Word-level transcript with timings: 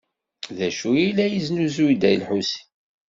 D 0.57 0.59
acu 0.67 0.89
ay 0.99 1.09
la 1.15 1.25
yesnuzuy 1.29 1.93
Dda 1.95 2.11
Lḥusin? 2.21 2.65